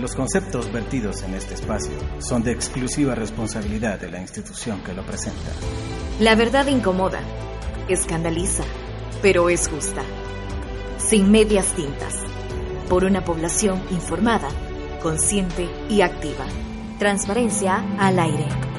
[0.00, 5.04] Los conceptos vertidos en este espacio son de exclusiva responsabilidad de la institución que lo
[5.04, 5.50] presenta.
[6.20, 7.20] La verdad incomoda,
[7.86, 8.64] escandaliza,
[9.20, 10.02] pero es justa.
[10.96, 12.14] Sin medias tintas.
[12.88, 14.48] Por una población informada,
[15.02, 16.46] consciente y activa.
[16.98, 18.69] Transparencia al aire.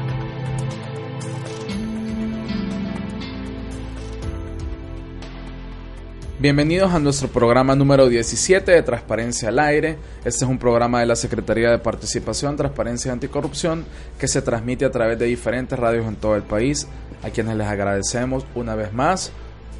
[6.42, 10.00] Bienvenidos a nuestro programa número 17 de Transparencia al Aire.
[10.26, 13.86] Este es un programa de la Secretaría de Participación, Transparencia y Anticorrupción
[14.18, 16.88] que se transmite a través de diferentes radios en todo el país,
[17.22, 19.32] a quienes les agradecemos una vez más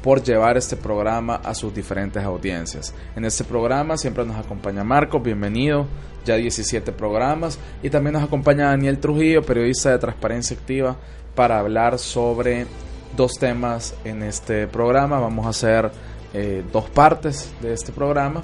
[0.04, 2.94] por llevar este programa a sus diferentes audiencias.
[3.16, 5.88] En este programa siempre nos acompaña Marcos, bienvenido,
[6.24, 10.96] ya 17 programas, y también nos acompaña Daniel Trujillo, periodista de Transparencia Activa,
[11.34, 12.68] para hablar sobre
[13.16, 15.18] dos temas en este programa.
[15.18, 15.90] Vamos a hacer
[16.34, 18.42] eh, dos partes de este programa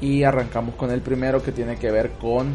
[0.00, 2.52] y arrancamos con el primero que tiene que ver con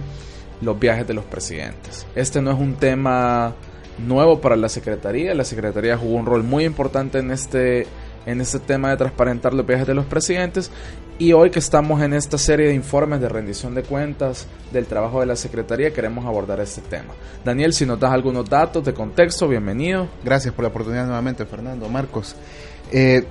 [0.62, 2.08] los viajes de los presidentes.
[2.16, 3.54] Este no es un tema
[3.98, 7.86] nuevo para la Secretaría, la Secretaría jugó un rol muy importante en este,
[8.26, 10.72] en este tema de transparentar los viajes de los presidentes
[11.20, 15.20] y hoy que estamos en esta serie de informes de rendición de cuentas del trabajo
[15.20, 17.14] de la Secretaría queremos abordar este tema.
[17.46, 20.08] Daniel, si nos das algunos datos de contexto, bienvenido.
[20.24, 21.88] Gracias por la oportunidad nuevamente, Fernando.
[21.90, 22.36] Marcos.
[22.92, 23.26] Eh,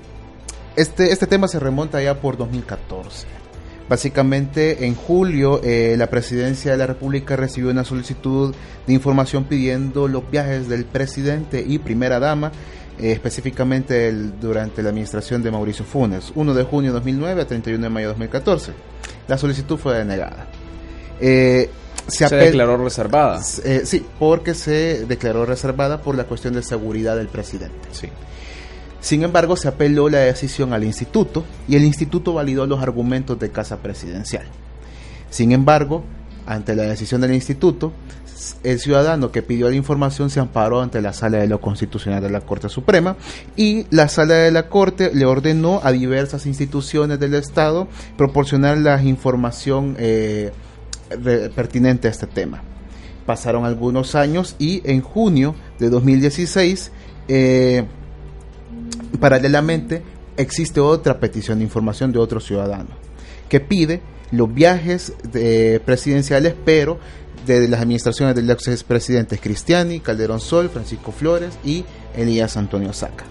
[0.76, 3.26] este, este tema se remonta ya por 2014.
[3.88, 8.54] Básicamente, en julio, eh, la presidencia de la República recibió una solicitud
[8.86, 12.52] de información pidiendo los viajes del presidente y primera dama,
[12.98, 17.82] eh, específicamente durante la administración de Mauricio Funes, 1 de junio de 2009 a 31
[17.82, 18.72] de mayo de 2014.
[19.28, 20.46] La solicitud fue denegada.
[21.20, 21.68] Eh,
[22.06, 23.42] se, se declaró reservada.
[23.42, 27.88] sí, porque se declaró reservada por la cuestión de seguridad del presidente.
[27.92, 28.08] Sí.
[29.02, 33.50] Sin embargo, se apeló la decisión al instituto y el instituto validó los argumentos de
[33.50, 34.46] Casa Presidencial.
[35.28, 36.04] Sin embargo,
[36.46, 37.92] ante la decisión del instituto,
[38.62, 42.30] el ciudadano que pidió la información se amparó ante la Sala de lo Constitucional de
[42.30, 43.16] la Corte Suprema
[43.56, 49.02] y la Sala de la Corte le ordenó a diversas instituciones del Estado proporcionar la
[49.02, 50.52] información eh,
[51.54, 52.62] pertinente a este tema.
[53.26, 56.92] Pasaron algunos años y en junio de 2016
[57.28, 57.84] eh,
[59.20, 60.02] Paralelamente,
[60.36, 62.90] existe otra petición de información de otro ciudadano
[63.48, 64.00] que pide
[64.30, 65.12] los viajes
[65.84, 66.98] presidenciales, pero
[67.46, 71.84] de las administraciones de los expresidentes Cristiani, Calderón Sol, Francisco Flores y
[72.16, 73.24] Elías Antonio Saca.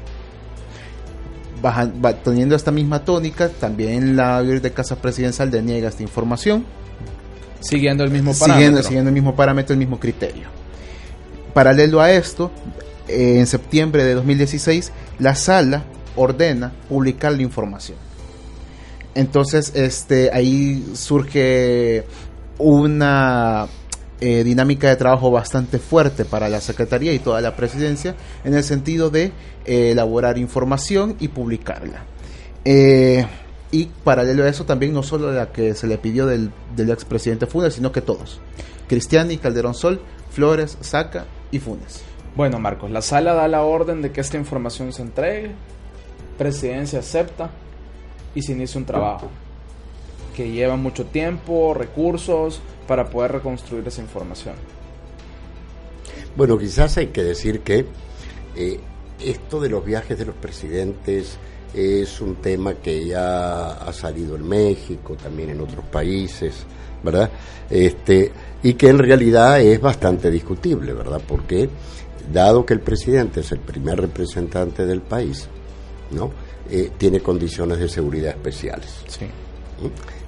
[2.23, 6.65] teniendo esta misma tónica, también la de Casa Presidencial deniega esta información.
[7.61, 8.55] Siguiendo el mismo parámetro.
[8.55, 10.49] Siguiendo, siguiendo el mismo parámetro, el mismo criterio.
[11.53, 12.51] Paralelo a esto,
[13.07, 15.83] en septiembre de 2016, la sala
[16.15, 17.97] ordena publicar la información.
[19.13, 22.03] Entonces, este, ahí surge
[22.57, 23.67] una
[24.19, 28.63] eh, dinámica de trabajo bastante fuerte para la Secretaría y toda la presidencia en el
[28.63, 29.31] sentido de
[29.65, 32.03] eh, elaborar información y publicarla.
[32.65, 33.25] Eh,
[33.71, 37.45] y paralelo a eso también no solo la que se le pidió del, del expresidente
[37.45, 38.39] Funes, sino que todos.
[38.87, 42.10] Cristiani, Calderón Sol, Flores, Saca y Funes.
[42.35, 45.51] Bueno, Marcos, la sala da la orden de que esta información se entregue,
[46.37, 47.49] presidencia acepta
[48.33, 49.29] y se inicia un trabajo
[50.35, 54.55] que lleva mucho tiempo, recursos para poder reconstruir esa información.
[56.35, 57.85] Bueno, quizás hay que decir que
[58.55, 58.79] eh,
[59.19, 61.37] esto de los viajes de los presidentes
[61.73, 66.65] es un tema que ya ha salido en México, también en otros países,
[67.03, 67.29] ¿verdad?
[67.69, 68.31] Este,
[68.63, 71.21] y que en realidad es bastante discutible, ¿verdad?
[71.25, 71.69] Porque
[72.31, 75.47] dado que el presidente es el primer representante del país,
[76.11, 76.31] ¿no?
[76.69, 79.03] Eh, tiene condiciones de seguridad especiales.
[79.07, 79.25] Sí.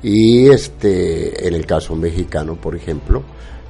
[0.02, 3.24] Y este, en el caso mexicano, por ejemplo,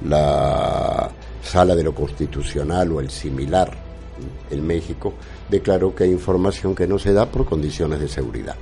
[0.04, 1.10] la
[1.42, 3.70] Sala de lo Constitucional o el similar
[4.50, 5.14] en México
[5.48, 8.56] declaró que hay información que no se da por condiciones de seguridad.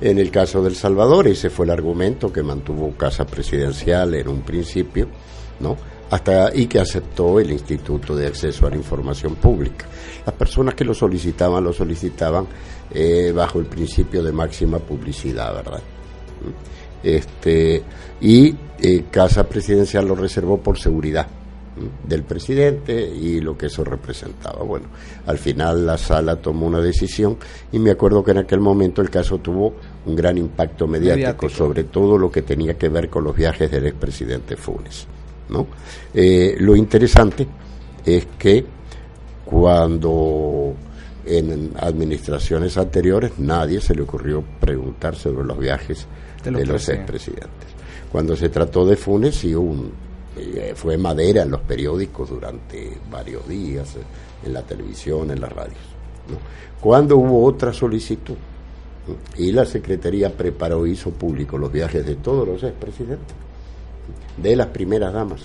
[0.00, 4.42] En el caso del Salvador, ese fue el argumento que mantuvo Casa Presidencial en un
[4.42, 5.08] principio,
[5.58, 5.76] ¿no?
[6.10, 9.86] Hasta y que aceptó el Instituto de Acceso a la Información Pública.
[10.26, 12.46] Las personas que lo solicitaban lo solicitaban
[12.90, 15.80] eh, bajo el principio de máxima publicidad, ¿verdad?
[17.02, 17.82] Este,
[18.20, 21.26] y eh, Casa Presidencial lo reservó por seguridad
[22.06, 24.62] del presidente y lo que eso representaba.
[24.64, 24.88] Bueno,
[25.26, 27.38] al final la sala tomó una decisión
[27.72, 29.74] y me acuerdo que en aquel momento el caso tuvo
[30.04, 33.86] un gran impacto mediático, sobre todo lo que tenía que ver con los viajes del
[33.86, 35.06] expresidente Funes.
[35.50, 35.66] ¿No?
[36.14, 37.46] Eh, lo interesante
[38.04, 38.64] es que
[39.44, 40.74] cuando
[41.26, 46.06] en administraciones anteriores nadie se le ocurrió preguntar sobre los viajes
[46.42, 47.68] de los, de los expresidentes.
[48.10, 49.92] Cuando se trató de Funes, sí un
[50.36, 55.52] eh, fue madera en los periódicos durante varios días, eh, en la televisión, en las
[55.52, 55.78] radios.
[56.80, 58.36] Cuando hubo otra solicitud
[59.36, 63.34] y la Secretaría preparó, hizo público los viajes de todos los expresidentes,
[64.36, 65.40] de las primeras damas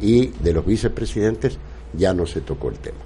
[0.00, 1.58] y de los vicepresidentes,
[1.92, 2.98] ya no se tocó el tema.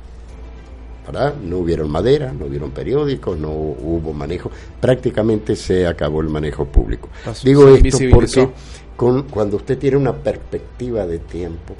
[1.06, 1.34] ¿verdad?
[1.42, 4.50] No hubieron madera, no hubieron periódicos, no hubo manejo,
[4.80, 7.08] prácticamente se acabó el manejo público.
[7.42, 8.48] Digo esto porque
[8.96, 11.74] cuando usted tiene una perspectiva de tiempo,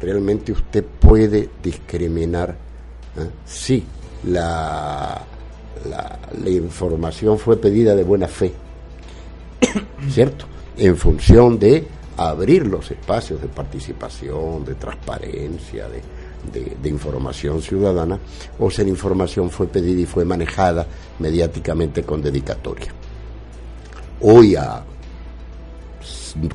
[0.00, 2.56] realmente usted puede discriminar
[3.16, 3.30] ¿eh?
[3.44, 3.84] si
[4.24, 5.22] la,
[5.88, 8.52] la, información fue pedida de buena fe,
[10.10, 10.46] ¿cierto?
[10.76, 18.18] En función de abrir los espacios de participación, de transparencia, de, de, información ciudadana,
[18.58, 20.86] o si la información fue pedida y fue manejada
[21.18, 22.92] mediáticamente con dedicatoria.
[24.20, 24.84] Hoy a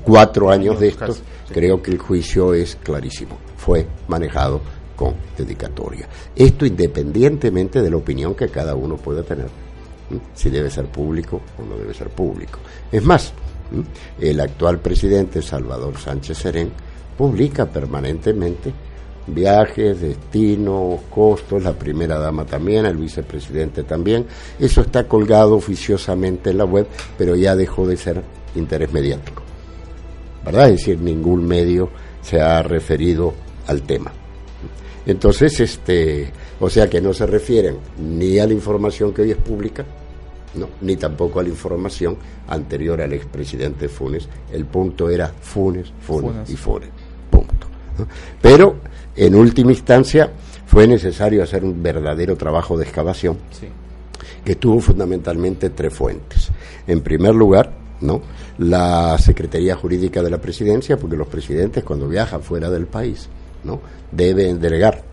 [0.03, 1.15] cuatro años de esto,
[1.51, 3.38] creo que el juicio es clarísimo.
[3.57, 4.61] Fue manejado
[4.95, 6.07] con dedicatoria.
[6.35, 9.47] Esto independientemente de la opinión que cada uno pueda tener,
[10.33, 12.59] si debe ser público o no debe ser público.
[12.91, 13.33] Es más,
[14.19, 16.71] el actual presidente Salvador Sánchez Serén
[17.18, 18.74] publica permanentemente
[19.27, 24.25] viajes, destinos, costos, la primera dama también, el vicepresidente también.
[24.60, 26.88] Eso está colgado oficiosamente en la web,
[27.18, 28.24] pero ya dejó de ser
[28.56, 29.44] interés mediático.
[30.45, 30.69] ¿verdad?
[30.69, 31.89] Es decir, ningún medio
[32.21, 33.33] se ha referido
[33.68, 34.12] al tema.
[35.06, 39.38] Entonces, este, o sea que no se refieren ni a la información que hoy es
[39.38, 39.86] pública,
[40.55, 42.17] no, ni tampoco a la información
[42.47, 44.27] anterior al expresidente Funes.
[44.51, 46.89] El punto era Funes, Funes, y Funes.
[47.29, 47.67] Punto.
[48.41, 48.77] Pero,
[49.15, 50.31] en última instancia,
[50.65, 53.37] fue necesario hacer un verdadero trabajo de excavación
[54.43, 56.49] que tuvo fundamentalmente tres fuentes.
[56.87, 58.21] En primer lugar, ¿no?
[58.57, 63.29] la Secretaría Jurídica de la Presidencia, porque los presidentes cuando viajan fuera del país
[63.63, 63.79] ¿no?
[64.11, 65.03] deben delegar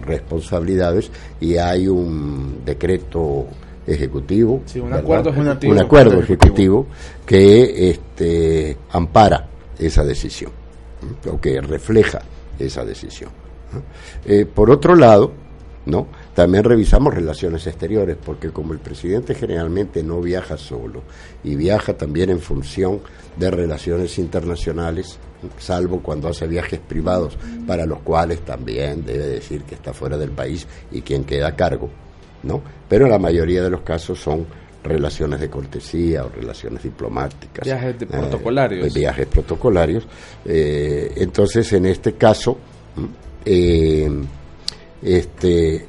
[0.00, 1.10] responsabilidades
[1.40, 3.46] y hay un decreto
[3.86, 6.86] ejecutivo, un, acuerdo ejecutivo, un acuerdo ejecutivo
[7.26, 9.48] que este, ampara
[9.78, 10.52] esa decisión
[11.30, 12.20] o que refleja
[12.58, 13.30] esa decisión.
[14.26, 15.32] Eh, por otro lado,
[15.86, 16.08] ¿no?
[16.34, 21.02] También revisamos relaciones exteriores, porque como el presidente generalmente no viaja solo
[21.42, 23.00] y viaja también en función
[23.36, 25.18] de relaciones internacionales,
[25.58, 30.30] salvo cuando hace viajes privados, para los cuales también debe decir que está fuera del
[30.30, 31.88] país y quien queda a cargo,
[32.42, 32.62] ¿no?
[32.88, 34.46] Pero la mayoría de los casos son
[34.82, 37.64] relaciones de cortesía o relaciones diplomáticas.
[37.64, 38.86] Viajes de protocolarios.
[38.86, 40.06] Eh, viajes protocolarios.
[40.44, 42.56] Eh, entonces, en este caso,
[43.44, 44.10] eh,
[45.02, 45.86] este,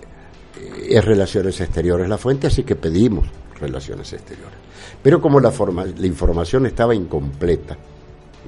[0.89, 3.27] es Relaciones Exteriores la fuente, así que pedimos
[3.59, 4.59] Relaciones Exteriores.
[5.01, 7.77] Pero como la, forma, la información estaba incompleta,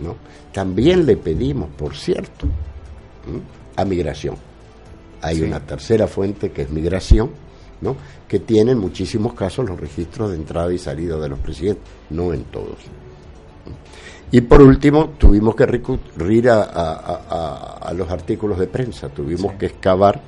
[0.03, 0.15] ¿no?
[0.51, 2.47] también le pedimos, por cierto,
[3.75, 4.35] a Migración.
[5.21, 7.31] Hay una tercera fuente que es Migración,
[7.81, 7.95] ¿no?
[8.27, 12.33] que tiene en muchísimos casos los registros de entrada y salida de los presidentes, no
[12.33, 12.77] en todos.
[14.31, 20.21] Y por último, tuvimos que recurrir a, los artículos de prensa, tuvimos que excavar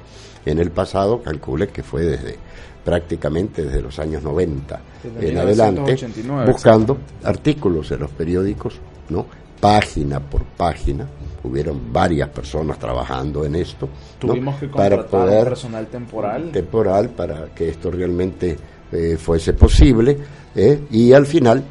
[0.45, 2.37] en el pasado, calcule que fue desde
[2.83, 4.79] prácticamente desde los años 90
[5.19, 5.97] en adelante,
[6.45, 8.75] buscando artículos en los periódicos,
[9.09, 9.25] ¿no?
[9.65, 11.07] Página por página,
[11.41, 13.89] hubieron varias personas trabajando en esto.
[14.19, 16.51] Tuvimos que contratar para poder, personal temporal.
[16.51, 18.55] Temporal para que esto realmente
[18.91, 20.19] eh, fuese posible
[20.55, 20.81] ¿eh?
[20.91, 21.63] y al final,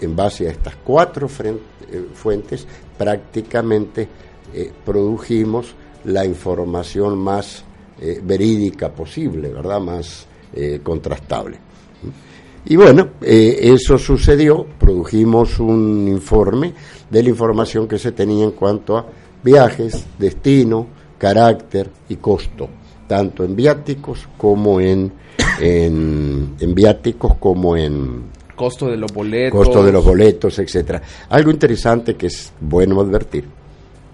[0.00, 2.66] en base a estas cuatro eh, fuentes,
[2.96, 4.08] prácticamente
[4.84, 7.64] produjimos la información más
[8.22, 9.80] verídica posible, ¿verdad?
[9.80, 10.26] Más
[10.82, 11.58] contrastable.
[12.64, 16.72] Y bueno, eh, eso sucedió, produjimos un informe
[17.10, 19.06] de la información que se tenía en cuanto a
[19.42, 20.86] viajes, destino,
[21.18, 22.68] carácter y costo,
[23.08, 25.12] tanto en viáticos como en,
[25.60, 31.02] en, en viáticos como en costo de los boletos, costo de los boletos, etcétera.
[31.30, 33.44] Algo interesante que es bueno advertir,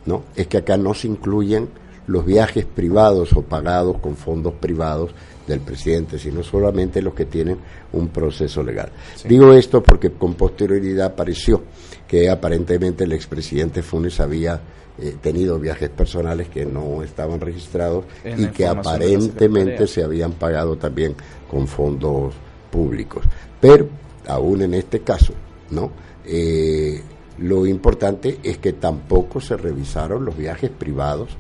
[0.07, 0.25] ¿no?
[0.35, 1.69] Es que acá no se incluyen
[2.07, 5.11] los viajes privados o pagados con fondos privados
[5.49, 7.59] del presidente, sino solamente los que tienen
[7.93, 8.91] un proceso legal.
[9.25, 11.63] Digo esto porque con posterioridad apareció
[12.07, 14.61] que aparentemente el expresidente Funes había
[14.99, 21.15] eh, tenido viajes personales que no estaban registrados y que aparentemente se habían pagado también
[21.51, 22.35] con fondos
[22.71, 23.25] públicos.
[23.61, 23.89] Pero
[24.27, 25.33] aún en este caso,
[25.71, 25.91] ¿no?
[26.25, 27.01] Eh,
[27.39, 31.37] lo importante es que tampoco se revisaron los viajes privados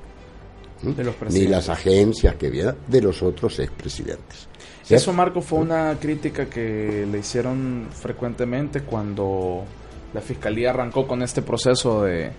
[1.30, 4.48] ni las agencias que vienen de los otros expresidentes.
[4.88, 9.64] Eso, Marco, fue una crítica que le hicieron frecuentemente cuando
[10.14, 12.30] la fiscalía arrancó con este proceso de,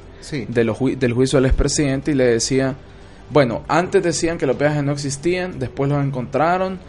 [0.47, 2.75] del juicio del expresidente y le decía,
[3.29, 6.79] bueno, antes decían que los viajes no existían, después los encontraron,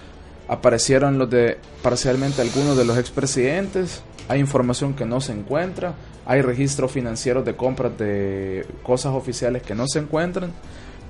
[0.48, 6.40] aparecieron los de parcialmente algunos de los expresidentes, hay información que no se encuentra, hay
[6.40, 10.52] registros financieros de compras de cosas oficiales que no se encuentran,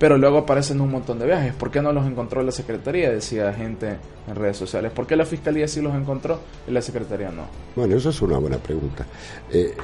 [0.00, 1.52] pero luego aparecen un montón de viajes.
[1.52, 3.10] ¿Por qué no los encontró la Secretaría?
[3.10, 4.92] Decía gente en redes sociales.
[4.92, 7.42] ¿Por qué la Fiscalía sí los encontró y la Secretaría no?
[7.76, 9.04] Bueno, eso es una buena pregunta.
[9.52, 9.76] Eh,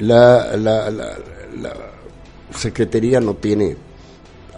[0.00, 1.72] la, la, la,
[2.54, 3.74] Secretaría no tiene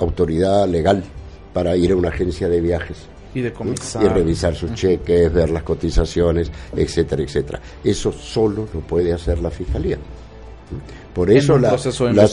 [0.01, 1.05] autoridad legal
[1.53, 3.53] para ir a una agencia de viajes y de
[4.03, 7.61] Y revisar sus cheques, ver las cotizaciones, etcétera, etcétera.
[7.85, 9.97] Eso solo lo puede hacer la Fiscalía.
[11.15, 11.77] Por eso la,
[12.13, 12.29] la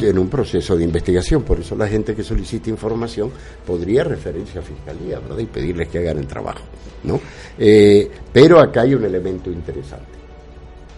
[0.00, 3.30] en un proceso de investigación, por eso la gente que solicita información
[3.66, 5.38] podría referirse a fiscalía, ¿verdad?
[5.38, 6.60] Y pedirles que hagan el trabajo,
[7.04, 7.18] ¿no?
[7.58, 10.18] Eh, pero acá hay un elemento interesante,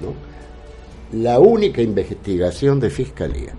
[0.01, 1.21] ¿no?
[1.21, 3.55] La única investigación de fiscalía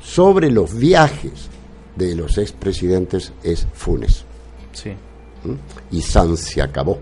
[0.00, 1.48] sobre los viajes
[1.96, 4.24] de los expresidentes es Funes.
[4.72, 4.92] Sí.
[5.90, 7.00] Y San se acabó.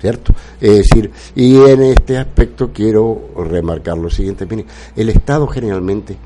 [0.00, 0.32] ¿Cierto?
[0.60, 4.46] Es decir, y en este aspecto quiero remarcar lo siguiente,
[4.94, 6.16] el Estado generalmente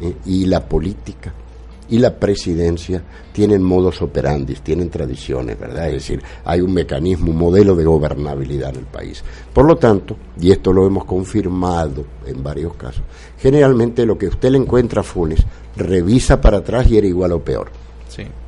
[0.00, 1.32] eh, y la política
[1.90, 5.88] y la presidencia tienen modos operandis, tienen tradiciones, ¿verdad?
[5.88, 9.22] Es decir, hay un mecanismo, un modelo de gobernabilidad en el país.
[9.52, 13.02] Por lo tanto, y esto lo hemos confirmado en varios casos,
[13.38, 15.44] generalmente lo que usted le encuentra a Funes,
[15.76, 17.70] revisa para atrás y era igual o peor.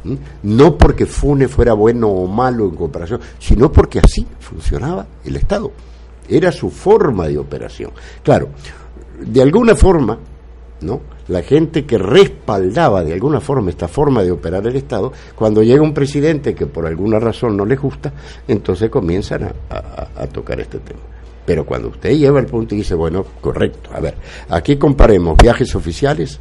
[0.04, 0.14] ¿Mm?
[0.42, 5.70] No porque Fune fuera bueno o malo en comparación, sino porque así funcionaba el Estado.
[6.28, 7.90] Era su forma de operación.
[8.22, 8.48] Claro,
[9.20, 10.18] de alguna forma,
[10.80, 11.00] ¿no?
[11.28, 15.82] La gente que respaldaba de alguna forma esta forma de operar el Estado, cuando llega
[15.82, 18.12] un presidente que por alguna razón no le gusta,
[18.48, 21.00] entonces comienzan a, tocar este tema.
[21.44, 24.14] Pero cuando usted lleva el punto y dice, bueno, correcto, a ver,
[24.48, 26.38] aquí comparemos viajes oficiales,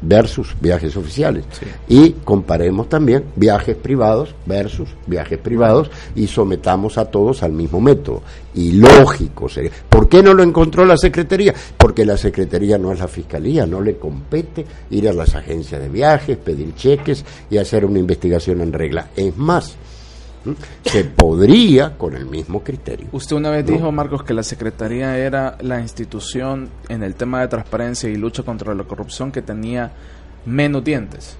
[0.00, 1.44] versus viajes oficiales.
[1.88, 8.22] Y comparemos también viajes privados versus viajes privados y sometamos a todos al mismo método.
[8.54, 9.46] Y lógico,
[9.88, 11.54] ¿por qué no lo encontró la Secretaría?
[11.76, 15.88] Porque la Secretaría no es la Fiscalía, no le compete ir a las agencias de
[15.88, 19.08] viajes, pedir cheques y hacer una investigación en regla.
[19.16, 19.76] Es más,
[20.84, 23.08] se podría con el mismo criterio.
[23.12, 27.48] Usted una vez dijo, Marcos, que la Secretaría era la institución en el tema de
[27.48, 29.92] transparencia y lucha contra la corrupción que tenía
[30.46, 31.36] menos dientes.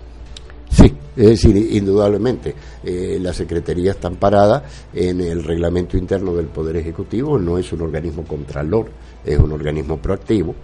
[0.71, 6.77] Sí, es decir, indudablemente, eh, la Secretaría está amparada en el reglamento interno del Poder
[6.77, 8.89] Ejecutivo, no es un organismo contralor,
[9.23, 10.55] es un organismo proactivo,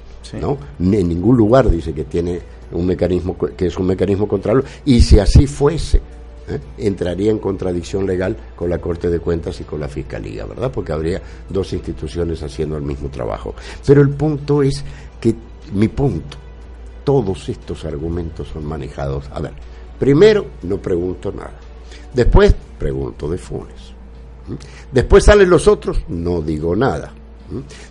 [0.40, 0.56] ¿no?
[0.78, 2.40] En ningún lugar dice que tiene
[2.72, 6.00] un mecanismo que es un mecanismo contralor, y si así fuese,
[6.50, 6.60] ¿eh?
[6.78, 10.70] entraría en contradicción legal con la Corte de Cuentas y con la Fiscalía, ¿verdad?
[10.70, 13.54] Porque habría dos instituciones haciendo el mismo trabajo.
[13.86, 14.84] Pero el punto es
[15.20, 15.34] que,
[15.72, 16.36] mi punto,
[17.04, 19.24] todos estos argumentos son manejados.
[19.32, 19.52] A ver,
[19.98, 21.54] primero no pregunto nada.
[22.12, 23.92] Después pregunto de Funes.
[24.90, 27.12] Después salen los otros, no digo nada.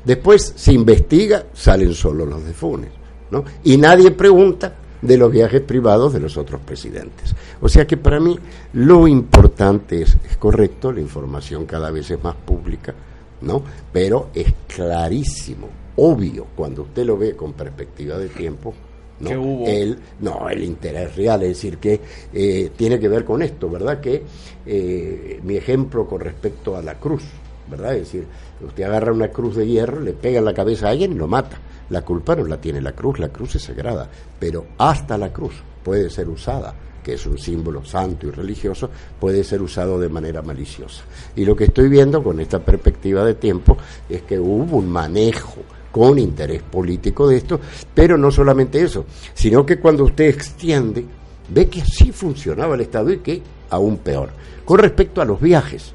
[0.03, 2.91] Después se investiga, salen solo los de Funes.
[3.31, 3.43] ¿no?
[3.63, 7.35] Y nadie pregunta de los viajes privados de los otros presidentes.
[7.61, 8.37] O sea que para mí
[8.73, 12.93] lo importante es, es correcto, la información cada vez es más pública,
[13.41, 13.63] ¿no?
[13.91, 18.73] Pero es clarísimo, obvio, cuando usted lo ve con perspectiva de tiempo,
[19.19, 19.65] ¿no?
[19.65, 21.99] El, no, el interés real, es decir, que
[22.33, 23.99] eh, tiene que ver con esto, ¿verdad?
[23.99, 24.23] Que
[24.65, 27.23] eh, mi ejemplo con respecto a la cruz,
[27.69, 27.95] ¿verdad?
[27.95, 28.25] Es decir,
[28.65, 31.27] usted agarra una cruz de hierro, le pega en la cabeza a alguien y lo
[31.27, 31.59] mata.
[31.89, 35.53] La culpa no la tiene la cruz, la cruz es sagrada, pero hasta la cruz
[35.83, 36.73] puede ser usada
[37.07, 41.03] que es un símbolo santo y religioso, puede ser usado de manera maliciosa.
[41.37, 43.77] Y lo que estoy viendo con esta perspectiva de tiempo
[44.09, 47.61] es que hubo un manejo con interés político de esto,
[47.93, 51.05] pero no solamente eso, sino que cuando usted extiende,
[51.47, 54.31] ve que así funcionaba el Estado y que aún peor.
[54.65, 55.93] Con respecto a los viajes,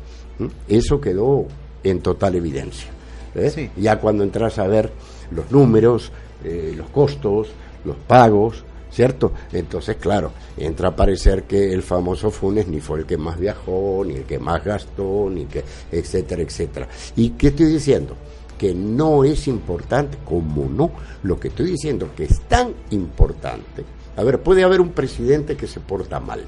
[0.66, 1.46] eso quedó
[1.84, 2.90] en total evidencia.
[3.34, 3.70] ¿eh?
[3.76, 4.90] Ya cuando entras a ver
[5.30, 6.10] los números,
[6.44, 7.48] eh, los costos,
[7.84, 9.32] los pagos, ¿cierto?
[9.52, 14.04] Entonces, claro, entra a parecer que el famoso Funes ni fue el que más viajó,
[14.06, 16.88] ni el que más gastó, ni que, etcétera, etcétera.
[17.16, 18.16] ¿Y qué estoy diciendo?
[18.58, 23.84] Que no es importante, como no, lo que estoy diciendo que es tan importante.
[24.16, 26.44] A ver, puede haber un presidente que se porta mal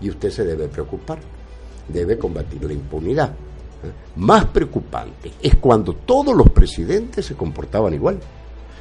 [0.00, 1.18] y usted se debe preocupar,
[1.88, 3.34] debe combatir la impunidad.
[4.16, 8.18] Más preocupante es cuando todos los presidentes se comportaban igual.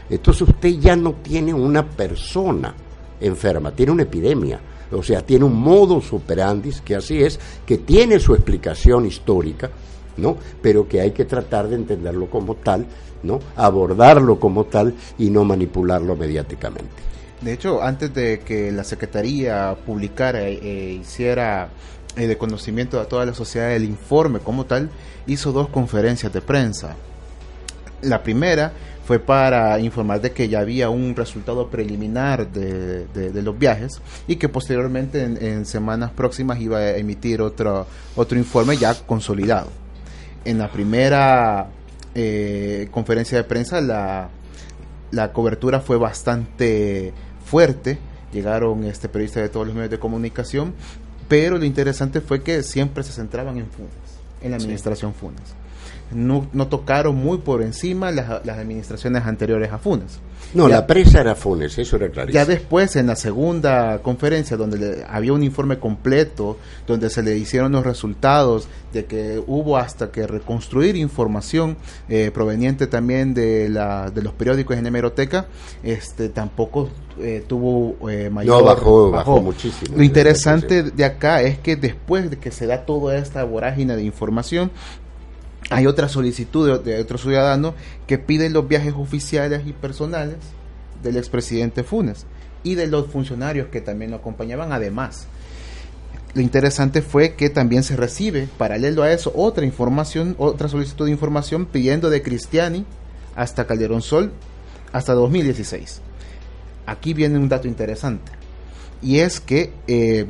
[0.10, 2.74] Entonces usted ya no tiene una persona
[3.20, 4.60] enferma, tiene una epidemia.
[4.92, 9.72] O sea, tiene un modus operandi, que así es, que tiene su explicación histórica,
[10.18, 10.38] ¿no?
[10.62, 12.86] Pero que hay que tratar de entenderlo como tal,
[13.24, 13.40] ¿no?
[13.56, 17.14] Abordarlo como tal y no manipularlo mediáticamente.
[17.42, 21.70] De hecho, antes de que la Secretaría publicara e, hiciera
[22.16, 24.90] eh, de conocimiento a toda la sociedad el informe como tal,
[25.28, 26.96] hizo dos conferencias de prensa.
[28.02, 28.74] La primera
[29.06, 34.48] fue para informar de que ya había un resultado preliminar de, los viajes y que
[34.48, 39.70] posteriormente en, semanas próximas iba a emitir otro, otro informe ya consolidado.
[40.46, 41.68] En la primera
[42.16, 44.30] eh, conferencia de prensa la,
[45.12, 47.14] la cobertura fue bastante
[47.46, 47.98] fuerte,
[48.32, 50.74] llegaron este periodistas de todos los medios de comunicación,
[51.34, 53.92] pero lo interesante fue que siempre se centraban en Funes,
[54.44, 55.42] en la administración Funes
[56.16, 60.20] no, no tocaron muy por encima las, las administraciones anteriores a Funes.
[60.54, 62.44] No, la presa era Funes, eso era clarísimo.
[62.44, 67.72] Ya después, en la segunda conferencia, donde había un informe completo, donde se le hicieron
[67.72, 71.78] los resultados de que hubo hasta que reconstruir información
[72.08, 75.48] eh, proveniente también de, la, de los periódicos en hemeroteca,
[75.82, 76.90] este, tampoco
[77.20, 78.60] eh, tuvo eh, mayor...
[78.60, 79.98] No, bajó, bajó, muchísimo.
[79.98, 84.04] Lo interesante de acá es que después de que se da toda esta vorágine de
[84.04, 84.70] información,
[85.70, 87.76] hay otra solicitud de, otro ciudadano
[88.08, 90.38] que pide los viajes oficiales y personales
[91.02, 92.26] del expresidente Funes
[92.64, 95.28] y de los funcionarios que también lo acompañaban además.
[96.34, 101.12] Lo interesante fue que también se recibe, paralelo a eso, otra información, otra solicitud de
[101.12, 102.86] información pidiendo de Cristiani
[103.36, 104.32] hasta Calderón Sol
[104.92, 106.02] hasta 2016.
[106.86, 108.32] Aquí viene un dato interesante
[109.02, 110.26] y es que eh,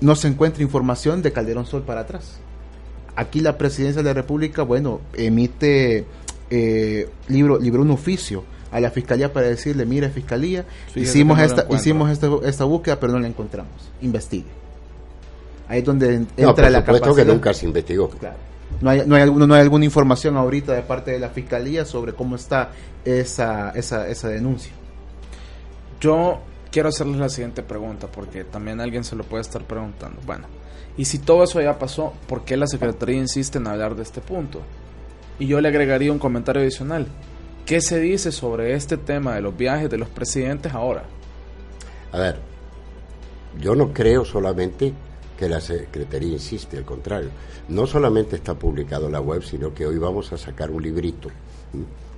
[0.00, 2.40] no se encuentra información de Calderón Sol para atrás
[3.16, 6.04] Aquí la presidencia de la República, bueno, emite
[6.50, 10.64] eh, libro, libro un oficio a la fiscalía para decirle, mire fiscalía,
[10.96, 13.72] hicimos esta, hicimos esta, esta, búsqueda, pero no la encontramos.
[14.02, 14.46] Investigue.
[15.68, 18.08] Ahí es donde entra no, por la supuesto que nunca se investigó.
[18.10, 18.36] Claro.
[18.80, 22.14] No hay, no, hay, no hay alguna información ahorita de parte de la fiscalía sobre
[22.14, 22.70] cómo está
[23.04, 24.72] esa, esa, esa denuncia.
[26.00, 30.20] Yo quiero hacerles la siguiente pregunta, porque también alguien se lo puede estar preguntando.
[30.26, 30.46] Bueno,
[30.96, 34.20] y si todo eso ya pasó, ¿por qué la Secretaría insiste en hablar de este
[34.20, 34.60] punto?
[35.38, 37.06] Y yo le agregaría un comentario adicional.
[37.66, 41.04] ¿Qué se dice sobre este tema de los viajes de los presidentes ahora?
[42.12, 42.38] A ver,
[43.60, 44.92] yo no creo solamente
[45.36, 47.30] que la Secretaría insiste, al contrario.
[47.68, 51.30] No solamente está publicado en la web, sino que hoy vamos a sacar un librito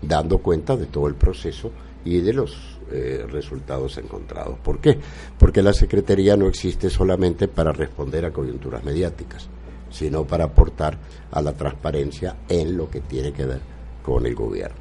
[0.03, 1.71] dando cuenta de todo el proceso
[2.07, 2.57] y de los
[2.93, 4.59] eh, resultados encontrados.
[4.61, 4.97] ¿Por qué?
[5.37, 9.49] Porque la Secretaría no existe solamente para responder a coyunturas mediáticas,
[9.91, 10.97] sino para aportar
[11.33, 13.61] a la transparencia en lo que tiene que ver
[14.05, 14.77] con el gobierno.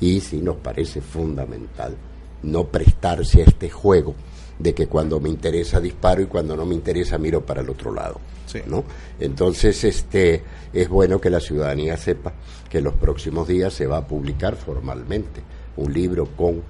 [0.00, 1.96] Y sí nos parece fundamental
[2.42, 4.16] no prestarse a este juego
[4.58, 7.94] de que cuando me interesa disparo y cuando no me interesa miro para el otro
[7.94, 8.18] lado.
[8.66, 8.84] ¿no?
[9.20, 12.32] Entonces, este, es bueno que la ciudadanía sepa
[12.68, 15.42] que en los próximos días se va a publicar formalmente
[15.76, 16.62] un libro con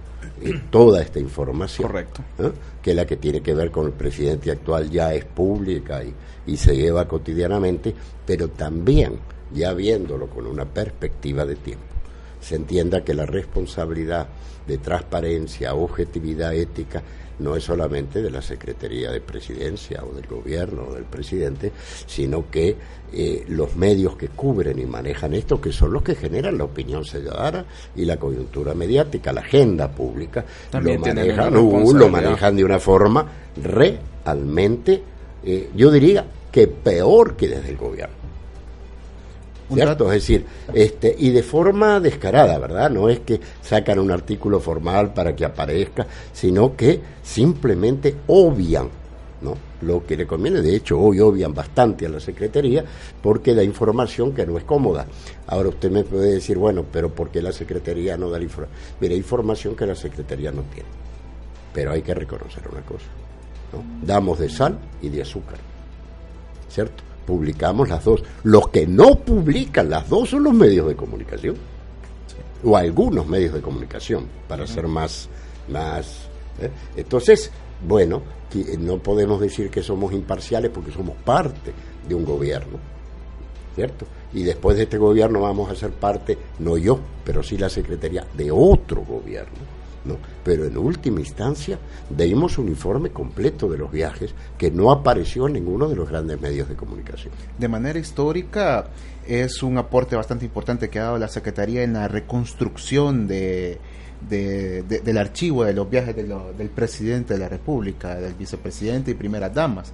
[0.42, 2.22] eh, toda esta información, Correcto.
[2.82, 6.12] que la que tiene que ver con el presidente actual ya es pública y,
[6.46, 7.94] y se lleva cotidianamente,
[8.26, 9.18] pero también
[9.52, 11.84] ya viéndolo con una perspectiva de tiempo,
[12.40, 14.28] se entienda que la responsabilidad
[14.66, 17.02] de transparencia, objetividad ética
[17.38, 21.72] no es solamente de la Secretaría de Presidencia o del gobierno o del presidente,
[22.06, 22.76] sino que
[23.12, 27.04] eh, los medios que cubren y manejan esto, que son los que generan la opinión
[27.04, 32.78] ciudadana y la coyuntura mediática, la agenda pública, lo manejan, uh, lo manejan de una
[32.78, 33.26] forma
[33.62, 35.02] realmente,
[35.44, 38.15] eh, yo diría que peor que desde el gobierno.
[39.72, 40.06] ¿Cierto?
[40.12, 42.90] Es decir, este, y de forma descarada, ¿verdad?
[42.90, 48.88] No es que sacan un artículo formal para que aparezca, sino que simplemente obvian,
[49.40, 49.56] ¿no?
[49.82, 52.84] Lo que le conviene, de hecho, hoy obvian bastante a la Secretaría
[53.22, 55.06] porque da información que no es cómoda.
[55.48, 58.78] Ahora usted me puede decir, bueno, pero ¿por qué la Secretaría no da la información?
[59.00, 60.88] Mire, información que la Secretaría no tiene.
[61.74, 63.06] Pero hay que reconocer una cosa,
[63.72, 64.06] ¿no?
[64.06, 65.58] Damos de sal y de azúcar,
[66.70, 67.05] ¿cierto?
[67.26, 68.22] Publicamos las dos.
[68.44, 71.56] Los que no publican las dos son los medios de comunicación.
[72.64, 75.28] O algunos medios de comunicación, para ser más,
[75.68, 76.28] más
[76.60, 76.70] ¿eh?
[76.96, 77.50] Entonces,
[77.86, 78.22] bueno,
[78.78, 81.72] no podemos decir que somos imparciales porque somos parte
[82.08, 82.78] de un gobierno,
[83.74, 84.06] ¿cierto?
[84.32, 88.26] Y después de este gobierno vamos a ser parte, no yo, pero sí la Secretaría
[88.34, 89.76] de otro gobierno
[90.06, 90.16] ¿no?
[90.44, 95.54] Pero en última instancia dimos un informe completo de los viajes que no apareció en
[95.54, 97.32] ninguno de los grandes medios de comunicación.
[97.58, 98.86] De manera histórica
[99.26, 103.78] es un aporte bastante importante que ha dado la Secretaría en la reconstrucción de,
[104.28, 109.92] del archivo de los viajes del presidente de la República, del vicepresidente y primeras damas.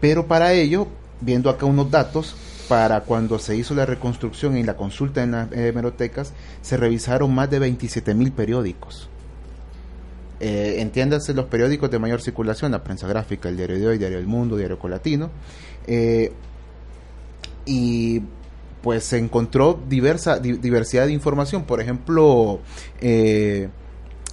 [0.00, 0.86] Pero para ello,
[1.20, 2.34] viendo acá unos datos,
[2.70, 7.50] para cuando se hizo la reconstrucción y la consulta en las hemerotecas, se revisaron más
[7.50, 9.08] de 27 mil periódicos.
[10.38, 14.18] Eh, entiéndase los periódicos de mayor circulación, la prensa gráfica, el diario de hoy, diario
[14.18, 15.30] del mundo, diario colatino,
[15.88, 16.30] eh,
[17.66, 18.22] y
[18.82, 22.60] pues se encontró diversa diversidad de información, por ejemplo,
[23.00, 23.68] eh,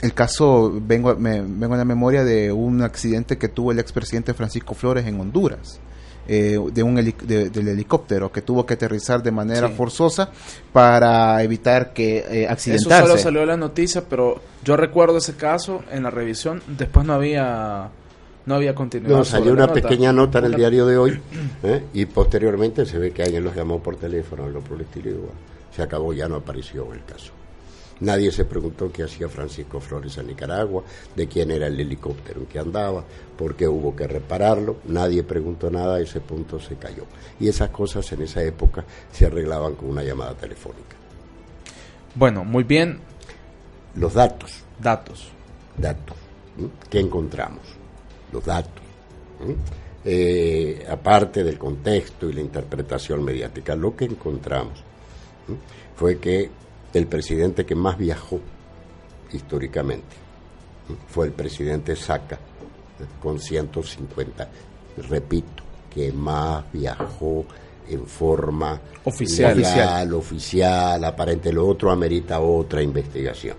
[0.04, 4.36] el caso, vengo, me, vengo a la memoria de un accidente que tuvo el expresidente
[4.36, 5.80] Francisco Flores en Honduras,
[6.28, 10.30] eh, de un del helicóptero que tuvo que aterrizar de manera forzosa
[10.74, 12.96] para evitar que eh, accidentase.
[12.96, 17.14] Eso solo salió la noticia, pero yo recuerdo ese caso en la revisión, después no
[17.14, 17.90] había
[18.46, 19.18] no había continuidad.
[19.18, 21.20] No, salió una pequeña nota en el diario de hoy
[21.64, 21.84] ¿eh?
[21.94, 25.34] y posteriormente se ve que alguien los llamó por teléfono, lo por el estilo igual.
[25.76, 27.34] Se acabó, ya no apareció el caso.
[28.00, 30.84] Nadie se preguntó qué hacía Francisco Flores en Nicaragua,
[31.16, 33.04] de quién era el helicóptero en que andaba,
[33.38, 34.78] por qué hubo que repararlo.
[34.86, 37.06] Nadie preguntó nada, ese punto se cayó.
[37.40, 40.96] Y esas cosas en esa época se arreglaban con una llamada telefónica.
[42.16, 43.00] Bueno, muy bien.
[43.96, 44.64] Los datos.
[44.80, 45.30] Datos.
[45.76, 46.18] Datos.
[46.90, 47.62] ¿Qué encontramos?
[48.32, 48.84] Los datos.
[50.04, 54.84] Eh, aparte del contexto y la interpretación mediática, lo que encontramos
[55.96, 56.50] fue que
[56.94, 58.40] el presidente que más viajó
[59.32, 60.28] históricamente
[61.10, 62.40] fue el presidente Saca,
[63.22, 64.50] con 150.
[65.10, 67.46] Repito, que más viajó
[67.90, 71.52] en forma oficial, oficial, oficial aparente.
[71.52, 73.56] Lo otro amerita otra investigación.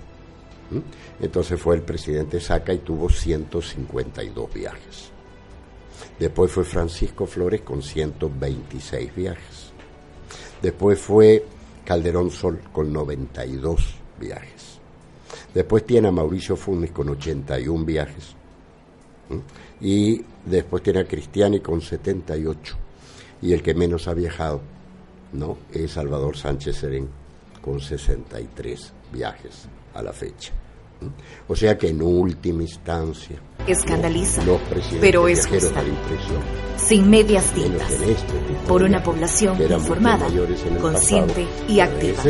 [1.21, 5.11] Entonces fue el presidente Saca y tuvo 152 viajes.
[6.19, 9.73] Después fue Francisco Flores con 126 viajes.
[10.61, 11.45] Después fue
[11.89, 14.79] Calderón Sol con 92 viajes.
[15.55, 18.35] Después tiene a Mauricio Funes con 81 viajes.
[19.81, 22.77] Y después tiene a Cristiani con 78.
[23.41, 24.61] Y el que menos ha viajado,
[25.33, 25.57] ¿no?
[25.73, 27.09] Es Salvador Sánchez Serén
[27.63, 30.53] con 63 viajes a la fecha.
[31.49, 33.39] O sea que en última instancia.
[33.67, 34.43] Escandaliza,
[35.01, 35.83] pero es justa.
[36.79, 37.93] Sin medias tintas.
[37.93, 40.27] Este por una población informada,
[40.81, 42.23] consciente y activa.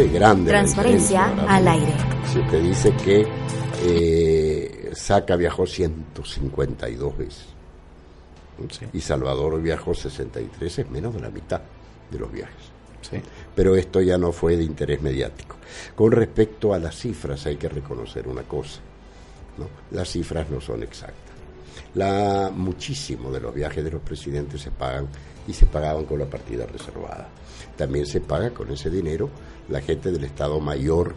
[0.47, 1.95] Transparencia al aire.
[2.33, 3.27] Se te dice que
[3.83, 7.47] eh, Saca viajó 152 veces.
[8.93, 11.61] Y Salvador viajó 63, es menos de la mitad
[12.11, 12.79] de los viajes.
[13.55, 15.57] Pero esto ya no fue de interés mediático.
[15.95, 18.81] Con respecto a las cifras hay que reconocer una cosa.
[19.57, 19.67] ¿no?
[19.97, 21.28] Las cifras no son exactas.
[21.94, 25.09] La, muchísimo de los viajes de los presidentes se pagan
[25.46, 27.29] y se pagaban con la partida reservada.
[27.77, 29.31] También se paga con ese dinero
[29.68, 31.14] la gente del Estado Mayor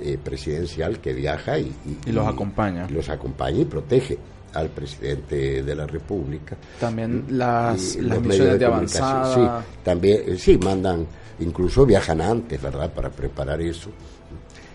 [0.00, 1.72] eh, presidencial que viaja y,
[2.06, 2.88] los acompaña.
[2.90, 4.18] los acompaña y protege
[4.54, 6.56] al presidente de la República.
[6.78, 9.34] También las, las misiones de, avanzada.
[9.34, 11.06] Sí, también, eh, sí, mandan,
[11.40, 13.90] incluso viajan antes, ¿verdad?, para preparar eso.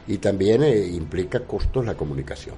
[0.07, 2.55] Y también eh, implica costos la comunicación.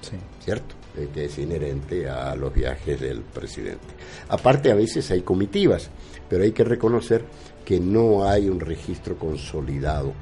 [0.00, 0.16] Sí.
[0.44, 0.74] ¿Cierto?
[0.96, 3.84] Eh, que es inherente a los viajes del presidente.
[4.28, 5.90] Aparte, a veces hay comitivas,
[6.28, 7.24] pero hay que reconocer
[7.64, 10.12] que no hay un registro consolidado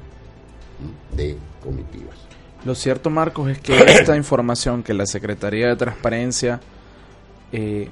[1.15, 2.17] de comitivas.
[2.65, 6.59] Lo cierto, Marcos, es que esta información que la Secretaría de Transparencia
[7.51, 7.89] eh,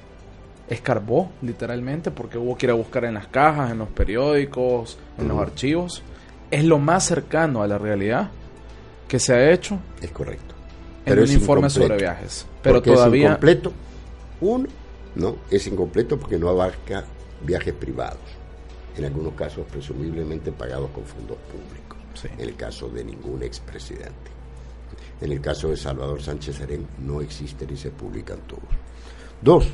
[0.67, 5.27] escarbó, literalmente, porque hubo que ir a buscar en las cajas, en los periódicos, en
[5.27, 6.01] los archivos,
[6.49, 8.31] es lo más cercano a la realidad
[9.07, 9.77] que se ha hecho.
[10.01, 10.50] Es correcto.
[11.05, 12.45] En un informe sobre viajes.
[12.61, 13.23] Pero todavía.
[13.23, 13.73] Es incompleto.
[14.41, 14.67] Uno,
[15.15, 17.03] no, es incompleto porque no abarca
[17.45, 18.19] viajes privados.
[18.97, 22.25] En algunos casos, presumiblemente pagados con fondos públicos.
[22.37, 24.31] En el caso de ningún expresidente.
[25.21, 28.63] En el caso de Salvador Sánchez Serén no existen y se publican todos.
[29.41, 29.67] Dos,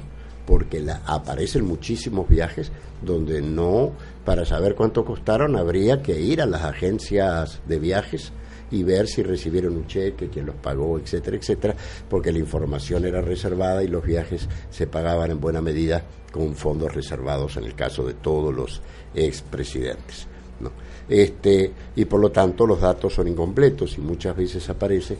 [0.45, 3.93] porque la, aparecen muchísimos viajes donde no,
[4.25, 8.31] para saber cuánto costaron, habría que ir a las agencias de viajes
[8.71, 11.75] y ver si recibieron un cheque, quién los pagó, etcétera, etcétera,
[12.09, 16.93] porque la información era reservada y los viajes se pagaban en buena medida con fondos
[16.93, 18.81] reservados en el caso de todos los
[19.15, 20.27] expresidentes.
[20.59, 20.71] ¿no?
[21.07, 25.17] Este, y por lo tanto los datos son incompletos y muchas veces aparece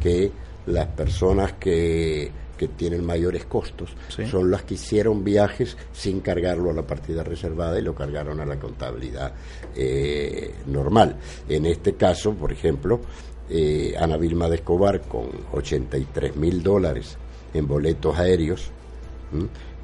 [0.00, 0.30] que
[0.66, 3.90] las personas que, que tienen mayores costos
[4.30, 8.46] son las que hicieron viajes sin cargarlo a la partida reservada y lo cargaron a
[8.46, 9.32] la contabilidad
[9.76, 11.16] eh, normal.
[11.48, 13.00] En este caso, por ejemplo,
[13.48, 17.16] eh, Ana Vilma de Escobar con 83 mil dólares
[17.52, 18.70] en boletos aéreos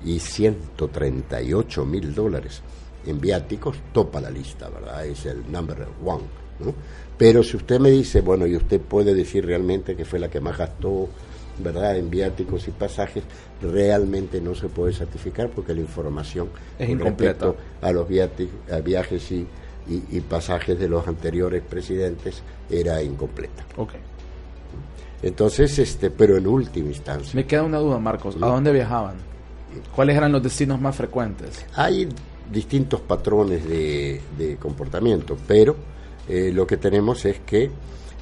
[0.05, 2.63] y 138 mil dólares
[3.07, 5.07] en viáticos, topa la lista, ¿verdad?
[5.07, 6.25] Es el number one.
[7.17, 10.41] Pero si usted me dice, bueno, y usted puede decir realmente que fue la que
[10.41, 11.09] más gastó,
[11.59, 13.25] ¿verdad?, en viáticos y pasajes,
[13.61, 16.49] realmente no se puede certificar porque la información
[16.79, 19.47] es incompleta a los viajes y,
[19.91, 23.65] y, pasajes de los anteriores presidentes era incompleta.
[23.77, 24.01] Okay.
[25.23, 27.33] Entonces, este, pero en última instancia.
[27.35, 28.37] Me queda una duda, Marcos.
[28.41, 29.17] ¿A dónde viajaban?
[29.95, 31.65] ¿Cuáles eran los destinos más frecuentes?
[31.75, 32.09] Hay
[32.51, 35.77] distintos patrones de, comportamiento, pero
[36.29, 37.71] eh, lo que tenemos es que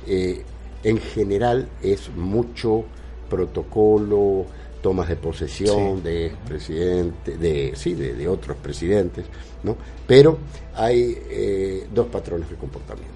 [0.06, 0.42] eh,
[0.82, 2.84] en general es mucho
[3.28, 4.46] protocolo,
[4.88, 9.26] tomas de posesión de presidente, de sí, de, otros presidentes,
[9.62, 9.76] ¿no?
[10.06, 10.38] Pero
[10.74, 13.12] hay eh, dos patrones de comportamiento.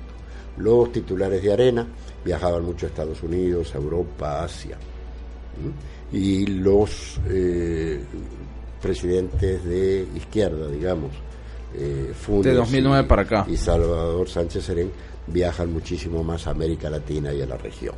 [0.58, 1.86] Los titulares de arena
[2.22, 4.76] viajaban mucho a Estados Unidos, a Europa, Asia
[6.12, 8.02] y los eh,
[8.82, 11.12] presidentes de izquierda, digamos,
[11.74, 13.46] eh, de 2009 para acá.
[13.48, 14.90] y Salvador Sánchez Serén
[15.26, 17.94] viajan muchísimo más a América Latina y a la región.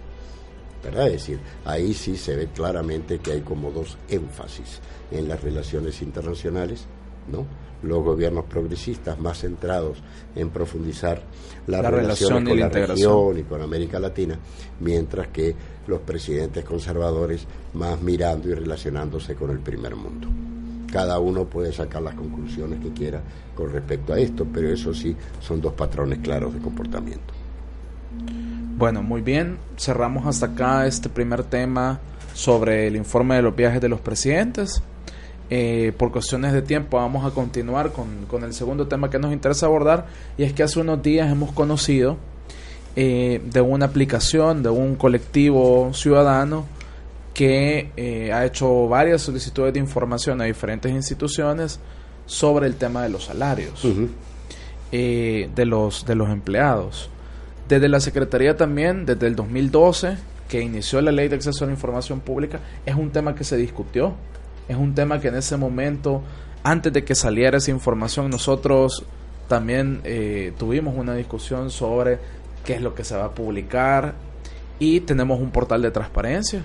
[0.84, 1.06] ¿Verdad?
[1.06, 6.02] Es decir, ahí sí se ve claramente que hay como dos énfasis en las relaciones
[6.02, 6.84] internacionales,
[7.30, 7.46] ¿no?
[7.82, 9.98] Los gobiernos progresistas más centrados
[10.34, 11.22] en profundizar
[11.66, 14.38] la, relación con la, región y con América Latina,
[14.80, 15.54] mientras que
[15.86, 20.28] los presidentes conservadores más mirando y relacionándose con el primer mundo.
[20.90, 23.20] Cada uno puede sacar las conclusiones que quiera
[23.54, 27.43] con respecto a esto, pero eso sí son dos patrones claros de comportamiento.
[28.76, 32.00] Bueno, muy bien, cerramos hasta acá este primer tema
[32.32, 34.82] sobre el informe de los viajes de los presidentes.
[35.50, 39.32] Eh, por cuestiones de tiempo vamos a continuar con, con, el segundo tema que nos
[39.32, 40.06] interesa abordar
[40.38, 42.16] y es que hace unos días hemos conocido
[42.96, 46.64] eh, de una aplicación, de un colectivo ciudadano
[47.34, 51.80] que eh, ha hecho varias solicitudes de información a diferentes instituciones
[52.26, 53.84] sobre el tema de los salarios
[54.92, 57.10] eh, de, los, de los empleados.
[57.68, 60.16] Desde la Secretaría también, desde el 2012,
[60.48, 63.56] que inició la ley de acceso a la información pública, es un tema que se
[63.56, 64.14] discutió,
[64.68, 66.22] es un tema que en ese momento,
[66.62, 69.04] antes de que saliera esa información, nosotros
[69.48, 70.02] también
[70.58, 72.18] tuvimos una discusión sobre
[72.64, 74.14] qué es lo que se va a publicar
[74.78, 76.62] y tenemos un portal de transparencia,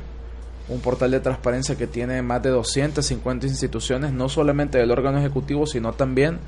[0.67, 5.65] un portal de transparencia que tiene más de 250 instituciones, no solamente del órgano ejecutivo,
[5.65, 6.39] sino también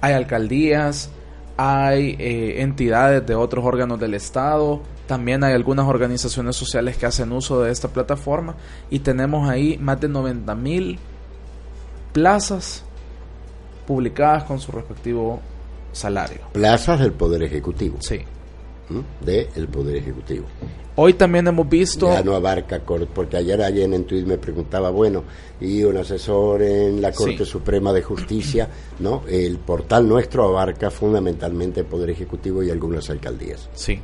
[0.00, 1.10] hay alcaldías,
[1.56, 7.32] hay eh, entidades de otros órganos del Estado, también hay algunas organizaciones sociales que hacen
[7.32, 8.56] uso de esta plataforma
[8.90, 10.98] y tenemos ahí más de 90 mil
[12.12, 12.84] plazas
[13.86, 15.40] publicadas con su respectivo
[15.92, 16.40] salario.
[16.52, 17.98] Plazas del Poder Ejecutivo.
[18.00, 18.24] Sí
[19.20, 20.46] del Poder Ejecutivo.
[20.96, 22.12] Hoy también hemos visto...
[22.12, 22.80] Ya no abarca,
[23.12, 25.24] porque ayer alguien en Twitter me preguntaba, bueno,
[25.60, 28.68] y un asesor en la Corte Suprema de Justicia,
[29.00, 29.22] ¿no?
[29.28, 33.68] El portal nuestro abarca fundamentalmente el Poder Ejecutivo y algunas alcaldías.
[33.74, 33.98] Sí.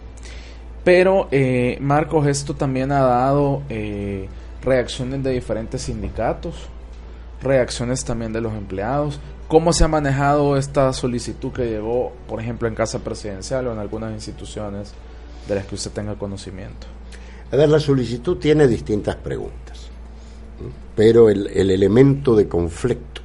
[0.82, 4.28] Pero, eh, Marcos, esto también ha dado eh,
[4.62, 6.54] reacciones de diferentes sindicatos,
[7.40, 9.20] reacciones también de los empleados.
[9.50, 13.80] ¿Cómo se ha manejado esta solicitud que llegó, por ejemplo, en Casa Presidencial o en
[13.80, 14.92] algunas instituciones
[15.48, 16.86] de las que usted tenga conocimiento?
[17.50, 19.88] La solicitud tiene distintas preguntas,
[20.94, 23.22] pero el, el elemento de conflicto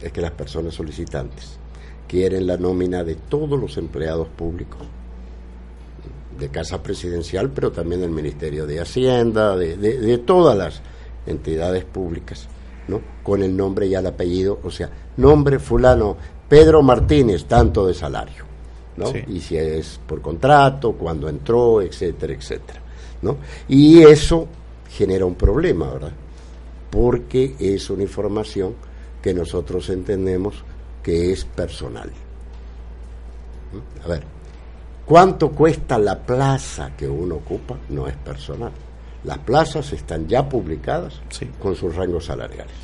[0.00, 1.58] es que las personas solicitantes
[2.06, 4.86] quieren la nómina de todos los empleados públicos
[6.38, 10.80] de Casa Presidencial, pero también del Ministerio de Hacienda, de, de todas las
[11.26, 12.46] entidades públicas
[12.88, 13.00] ¿no?
[13.22, 16.16] Con el nombre y el apellido, o sea, nombre fulano,
[16.48, 18.44] Pedro Martínez, tanto de salario,
[18.96, 19.12] ¿no?
[19.28, 22.80] Y si es por contrato, cuando entró, etcétera, etcétera,
[23.22, 23.36] ¿no?
[23.68, 24.46] Y eso
[24.90, 26.12] genera un problema, ¿verdad?
[26.90, 28.74] Porque es una información
[29.20, 30.62] que nosotros entendemos
[31.02, 32.10] que es personal.
[34.04, 34.22] A ver,
[35.04, 37.76] ¿cuánto cuesta la plaza que uno ocupa?
[37.88, 38.72] No es personal.
[39.24, 41.20] Las plazas están ya publicadas
[41.60, 42.74] con sus rangos salariales.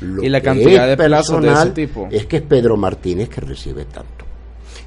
[0.00, 2.08] Y la cantidad de ese tipo.
[2.10, 4.24] Es que es Pedro Martínez que recibe tanto.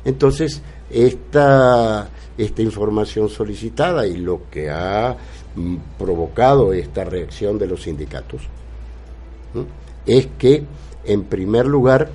[0.06, 5.15] Entonces, esta, esta información solicitada y lo que ha
[5.56, 8.41] mm, provocado esta reacción de los sindicatos
[10.06, 10.63] es que,
[11.06, 12.10] en primer lugar,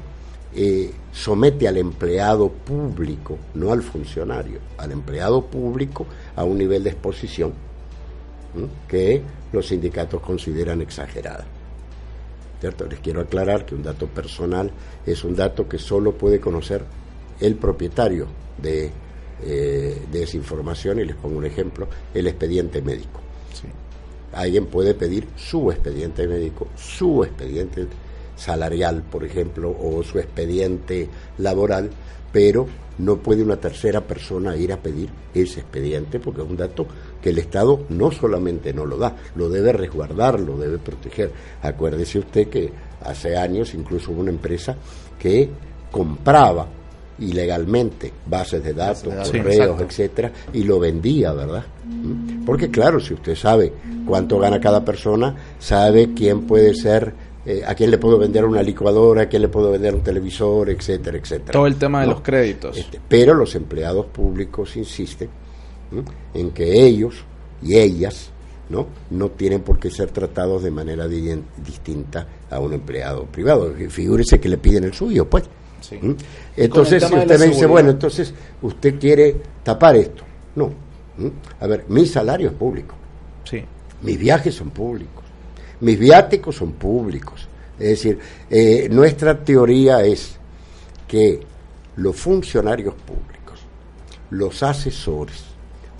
[0.55, 6.90] eh, somete al empleado público, no al funcionario, al empleado público a un nivel de
[6.90, 7.52] exposición
[8.87, 11.46] que los sindicatos consideran exagerada.
[12.62, 12.87] ¿Cierto?
[12.87, 14.70] Les quiero aclarar que un dato personal
[15.05, 16.85] es un dato que solo puede conocer
[17.40, 18.88] el propietario de,
[19.42, 23.20] eh, de esa información, y les pongo un ejemplo, el expediente médico.
[24.35, 27.88] Alguien puede pedir su expediente médico, su expediente
[28.37, 31.90] salarial, por ejemplo, o su expediente laboral,
[32.33, 36.87] pero no puede una tercera persona ir a pedir ese expediente porque es un dato
[37.22, 41.30] que el Estado no solamente no lo da, lo debe resguardar, lo debe proteger.
[41.62, 42.70] Acuérdese usted que
[43.04, 44.76] hace años incluso hubo una empresa
[45.18, 45.48] que
[45.90, 46.66] compraba
[47.18, 51.64] ilegalmente bases de datos, correos, etcétera, y lo vendía, ¿verdad?
[51.87, 52.44] ¿Mm?
[52.44, 53.72] Porque claro, si usted sabe
[54.06, 58.62] cuánto gana cada persona, sabe quién puede ser eh, a quién le puedo vender una
[58.62, 61.52] licuadora, a quién le puedo vender un televisor, etcétera, etcétera.
[61.52, 62.76] Todo el tema de los créditos.
[62.76, 65.28] Este, pero los empleados públicos insisten
[66.35, 67.24] en que ellos
[67.62, 68.31] y ellas
[68.68, 73.74] no no tienen por qué ser tratados de manera distinta a un empleado privado.
[73.88, 75.44] Figúrese que le piden el suyo, pues.
[76.57, 80.22] Entonces, si usted me dice, bueno, entonces usted quiere tapar esto.
[80.55, 80.70] No.
[81.61, 82.94] A ver, mi salario es público.
[83.44, 83.62] Sí.
[84.02, 85.22] Mis viajes son públicos
[85.83, 87.48] mis viáticos son públicos.
[87.78, 90.37] Es decir, eh, nuestra teoría es
[91.09, 91.40] que
[91.96, 93.61] los funcionarios públicos,
[94.31, 95.44] los asesores,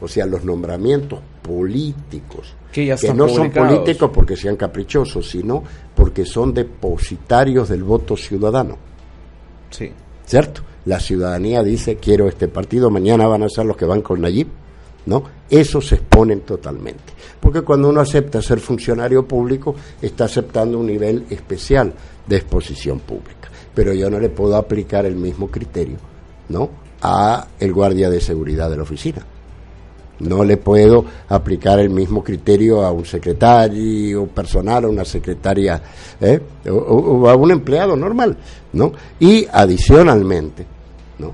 [0.03, 5.63] o sea, los nombramientos políticos, que, no son políticos porque sean caprichosos, sino
[5.95, 8.77] porque son depositarios del voto ciudadano.
[9.71, 9.93] Sí.
[10.27, 10.63] ¿Cierto?
[10.87, 14.49] La ciudadanía dice, quiero este partido, mañana van a ser los que van con Nayib,
[15.07, 15.23] ¿no?
[15.49, 17.13] Eso se exponen totalmente.
[17.39, 21.93] Porque cuando uno acepta ser funcionario público, está aceptando un nivel especial
[22.27, 23.51] de exposición pública.
[23.73, 25.99] Pero yo no le puedo aplicar el mismo criterio,
[26.49, 26.71] ¿no?
[27.03, 29.25] A el guardia de seguridad de la oficina.
[30.23, 35.83] No le puedo aplicar el mismo criterio a un secretario personal, a una secretaria,
[36.21, 36.41] ¿eh?
[36.71, 38.37] o a un empleado normal,
[38.73, 38.93] ¿no?
[39.21, 40.65] Y adicionalmente,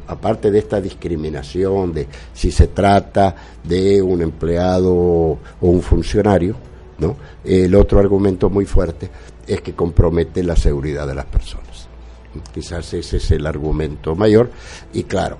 [0.07, 6.57] Aparte de esta discriminación de si se trata de un empleado o un funcionario,
[6.99, 7.17] ¿no?
[7.45, 9.09] El otro argumento muy fuerte
[9.47, 11.89] es que compromete la seguridad de las personas.
[12.53, 14.51] Quizás ese es el argumento mayor
[14.93, 15.39] y claro,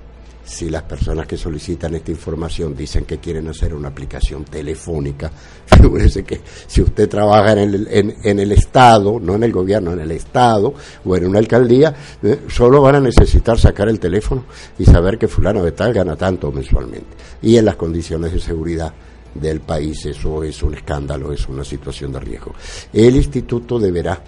[0.49, 5.31] si las personas que solicitan esta información dicen que quieren hacer una aplicación telefónica,
[5.65, 7.87] figúrese que si usted trabaja en el,
[8.23, 10.73] en, el Estado, no en el gobierno, en el Estado
[11.05, 14.45] o en una alcaldía, eh, solo van a necesitar sacar el teléfono
[14.79, 17.15] y saber que fulano de tal gana tanto mensualmente.
[17.43, 18.91] Y en las condiciones de seguridad
[19.35, 22.55] del país eso es un escándalo, es una situación de riesgo.
[22.91, 24.19] El instituto deberá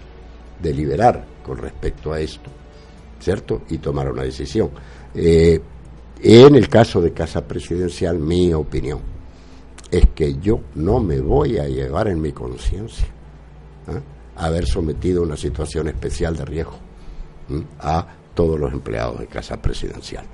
[0.62, 2.52] deliberar con respecto a esto,
[3.20, 3.64] ¿cierto?
[3.70, 4.70] Y tomar una decisión.
[5.16, 5.60] Eh,
[6.24, 9.00] en el caso de Casa Presidencial, mi opinión
[9.90, 13.08] es que yo no me voy a llevar en mi conciencia
[13.88, 14.00] ¿eh?
[14.36, 16.76] haber sometido una situación especial de riesgo
[17.80, 20.26] a todos los empleados de Casa Presidencial,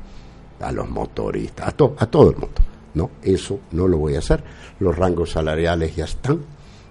[0.59, 2.61] a los motoristas, a, a todo el mundo.
[2.93, 4.43] No, eso no lo voy a hacer.
[4.79, 6.41] Los rangos salariales ya están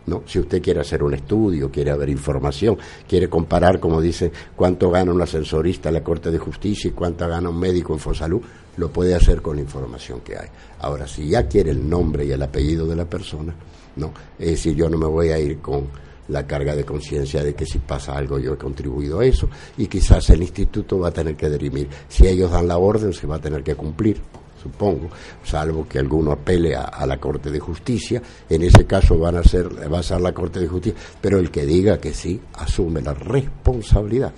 [0.07, 0.23] ¿no?
[0.27, 5.13] Si usted quiere hacer un estudio, quiere haber información, quiere comparar, como dice, cuánto gana
[5.13, 8.41] un ascensorista en la Corte de Justicia y cuánto gana un médico en Fosalud,
[8.77, 10.49] lo puede hacer con la información que hay.
[10.81, 13.55] Ahora, si ya quiere el nombre y el apellido de la persona,
[13.97, 15.89] no, es decir, yo no me voy a ir con
[16.29, 19.87] la carga de conciencia de que si pasa algo yo he contribuido a eso y
[19.87, 21.89] quizás el instituto va a tener que dirimir.
[22.09, 24.21] Si ellos dan la orden, se va a tener que cumplir
[24.63, 25.11] supongo,
[25.45, 29.69] salvo que alguno apele a, la Corte de Justicia, en ese caso van a ser,
[29.93, 33.15] va a ser la Corte de Justicia, pero el que diga que sí, asume la
[33.15, 34.33] responsabilidad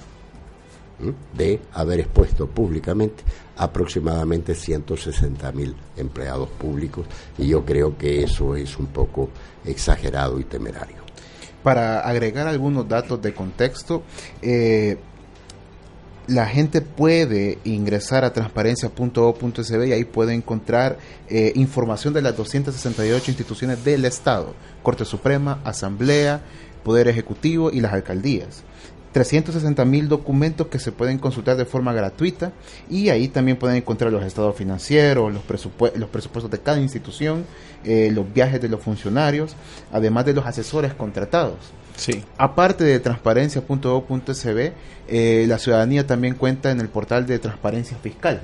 [1.36, 3.22] de haber expuesto públicamente
[3.56, 9.30] aproximadamente 160 mil empleados públicos y yo creo que eso es un poco
[9.64, 10.98] exagerado y temerario.
[11.62, 14.02] Para agregar algunos datos de contexto,
[14.40, 14.96] eh,
[16.28, 23.30] la gente puede ingresar a transparencia.o.sb y ahí puede encontrar eh, información de las 268
[23.30, 26.42] instituciones del Estado, Corte Suprema, Asamblea,
[26.84, 28.62] Poder Ejecutivo y las alcaldías.
[29.12, 32.52] 360 mil documentos que se pueden consultar de forma gratuita
[32.90, 35.42] y ahí también pueden encontrar los estados financieros, los,
[35.96, 37.46] los presupuestos de cada institución,
[37.84, 39.56] eh, los viajes de los funcionarios,
[39.92, 41.56] además de los asesores contratados.
[41.98, 42.24] Sí.
[42.38, 44.72] Aparte de transparencia.o.sb,
[45.08, 48.40] eh, la ciudadanía también cuenta en el portal de transparencia fiscal.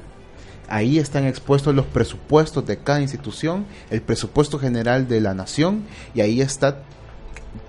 [0.68, 5.84] Ahí están expuestos los presupuestos de cada institución, el presupuesto general de la nación
[6.14, 6.82] y ahí está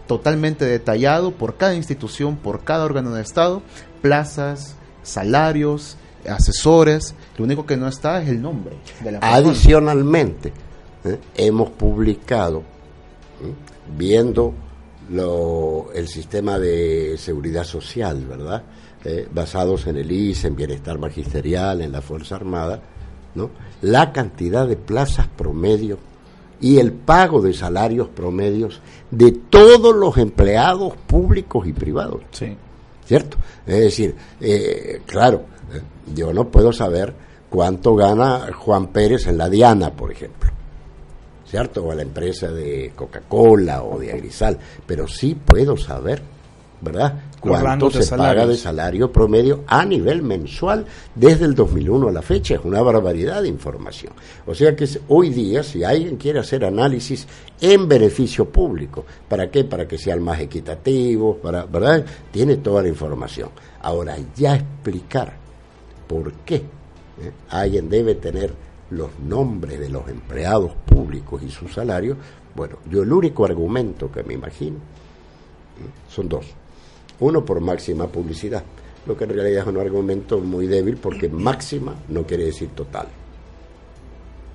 [0.08, 3.62] totalmente detallado por cada institución, por cada órgano de Estado,
[4.02, 7.14] plazas, salarios, asesores.
[7.38, 10.52] Lo único que no está es el nombre de la Adicionalmente,
[11.04, 11.20] ¿eh?
[11.36, 12.64] hemos publicado
[13.98, 14.54] viendo
[15.10, 18.64] lo, el sistema de seguridad social, ¿verdad?
[19.04, 22.82] Eh, basados en el IS, en bienestar magisterial, en la Fuerza Armada,
[23.36, 23.52] ¿no?
[23.82, 26.00] La cantidad de plazas promedio
[26.60, 28.82] y el pago de salarios promedios
[29.12, 32.22] de todos los empleados públicos y privados.
[32.32, 32.56] Sí.
[33.06, 33.38] ¿Cierto?
[33.68, 35.82] Es decir, eh, claro, eh,
[36.16, 37.14] yo no puedo saber
[37.50, 40.55] cuánto gana Juan Pérez en la Diana, por ejemplo.
[41.48, 41.84] ¿Cierto?
[41.84, 44.58] O en la empresa de Coca-Cola o de Agrisal.
[44.86, 46.22] Pero sí puedo saber
[46.82, 47.22] ¿verdad?
[47.40, 52.56] ¿Cuánto se paga de salario promedio a nivel mensual desde el 2001 a la fecha?
[52.56, 54.14] Es una barbaridad de información.
[54.46, 57.28] O sea que hoy día, si alguien quiere hacer análisis
[57.62, 59.64] en beneficio público, ¿para qué?
[59.64, 62.06] Para que sean más equitativos, para, ¿verdad?
[62.32, 63.50] Tiene toda la información.
[63.82, 65.34] Ahora, ya explicar
[66.08, 67.32] por qué ¿eh?
[67.50, 68.54] alguien debe tener
[68.92, 72.18] los nombres de los empleados públicos y su salario,
[72.56, 76.10] bueno, yo el único argumento que me imagino ¿eh?
[76.10, 76.46] son dos
[77.20, 78.64] uno por máxima publicidad,
[79.06, 83.08] lo que en realidad es un argumento muy débil porque máxima no quiere decir total.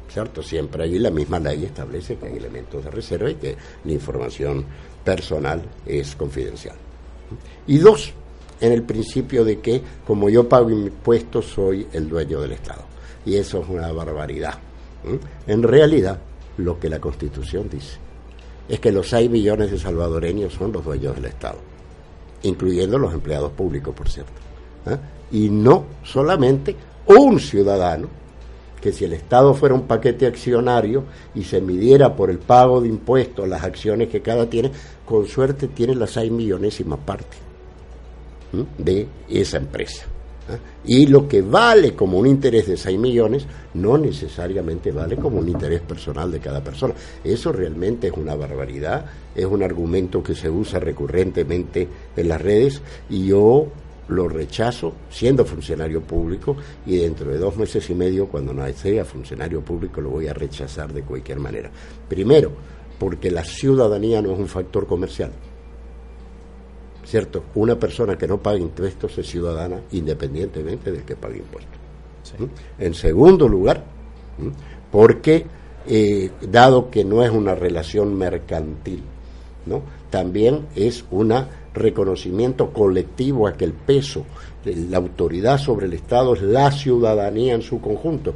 [0.09, 0.43] ¿Cierto?
[0.43, 4.65] Siempre ahí la misma ley establece que hay elementos de reserva y que la información
[5.05, 6.75] personal es confidencial.
[7.69, 8.13] Y dos,
[8.61, 12.90] en el principio de que como yo pago impuestos soy el dueño del Estado.
[13.25, 14.55] Y eso es una barbaridad.
[15.47, 16.19] En realidad,
[16.57, 17.99] lo que la Constitución dice
[18.69, 21.59] es que los 6 millones de salvadoreños son los dueños del Estado
[22.43, 24.33] incluyendo los empleados públicos, por cierto.
[24.87, 24.97] ¿eh?
[25.33, 26.75] Y no solamente
[27.07, 28.09] un ciudadano,
[28.81, 31.05] que si el Estado fuera un paquete accionario
[31.35, 34.73] y se midiera por el pago de impuestos las acciones que cada tiene,
[35.05, 37.37] con suerte tiene la seis millonésima parte
[38.79, 40.07] de esa empresa.
[40.51, 40.59] ¿Eh?
[40.85, 45.49] Y lo que vale como un interés de 6 millones no necesariamente vale como un
[45.49, 46.95] interés personal de cada persona.
[47.23, 52.83] Eso realmente es una barbaridad, es un argumento que se usa recurrentemente en las redes
[53.09, 53.69] y yo
[54.09, 59.05] lo rechazo siendo funcionario público y dentro de dos meses y medio, cuando no sea
[59.05, 61.71] funcionario público, lo voy a rechazar de cualquier manera.
[62.09, 62.53] Primero,
[62.99, 65.31] porque la ciudadanía no es un factor comercial.
[67.11, 67.43] ¿Cierto?
[67.57, 71.75] Una persona que no paga impuestos es ciudadana independientemente del que pague impuestos.
[72.39, 72.83] ¿Mm?
[72.83, 73.85] En segundo lugar,
[74.39, 74.49] ¿Mm?
[74.93, 75.45] porque
[75.87, 79.03] eh, dado que no es una relación mercantil,
[79.67, 79.83] ¿no?
[80.09, 81.35] también es un
[81.75, 84.25] reconocimiento colectivo a que el peso,
[84.65, 88.35] la autoridad sobre el Estado es la ciudadanía en su conjunto.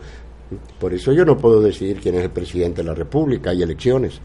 [0.81, 4.21] Por eso yo no puedo decidir quién es el presidente de la República, hay elecciones.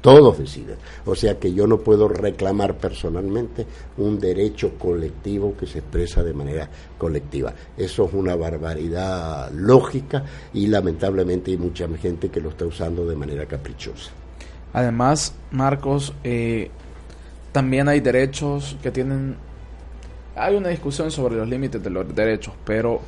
[0.00, 0.76] Todos deciden.
[1.06, 3.66] O sea que yo no puedo reclamar personalmente
[3.96, 6.68] un derecho colectivo que se expresa de manera
[6.98, 7.52] colectiva.
[7.76, 13.16] Eso es una barbaridad lógica y lamentablemente hay mucha gente que lo está usando de
[13.16, 14.10] manera caprichosa.
[14.72, 16.70] Además, Marcos, eh,
[17.52, 19.36] también hay derechos que tienen...
[20.34, 23.00] Hay una discusión sobre los límites de los derechos, pero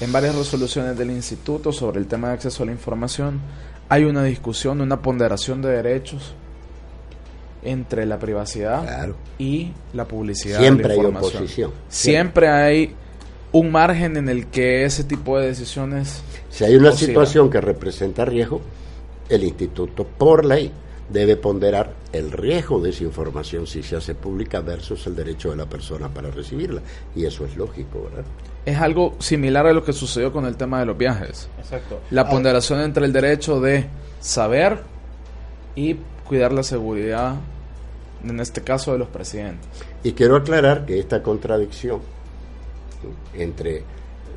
[0.00, 3.40] en varias resoluciones del instituto sobre el tema de acceso a la información
[3.88, 6.34] hay una discusión, una ponderación de derechos
[7.62, 9.08] entre la privacidad
[9.38, 10.60] y la publicidad.
[10.60, 11.72] Siempre hay oposición.
[11.88, 12.48] Siempre.
[12.48, 12.94] hay
[13.52, 16.22] un margen en el que ese tipo de decisiones...
[16.50, 18.60] Si hay una situación que representa riesgo,
[19.28, 20.70] el instituto por ley
[21.08, 25.56] debe ponderar el riesgo de esa información si se hace pública versus el derecho de
[25.56, 26.82] la persona para recibirla.
[27.16, 28.24] Y eso es lógico, ¿verdad?
[28.64, 31.48] Es algo similar a lo que sucedió con el tema de los viajes.
[31.58, 32.00] Exacto.
[32.10, 33.86] La ponderación entre el derecho de
[34.20, 34.82] saber
[35.74, 35.96] y
[36.26, 37.36] cuidar la seguridad,
[38.22, 39.66] en este caso de los presidentes.
[40.02, 42.00] Y quiero aclarar que esta contradicción
[43.34, 43.84] entre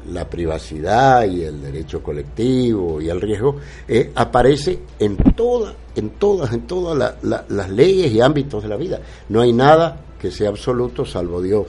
[0.09, 3.57] la privacidad y el derecho colectivo y el riesgo
[3.87, 8.99] eh, aparece en toda, en todas, en todas las leyes y ámbitos de la vida.
[9.29, 11.67] No hay nada que sea absoluto salvo Dios,